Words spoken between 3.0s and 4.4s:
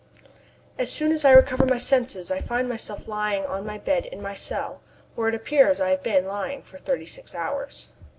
lying on my bed in my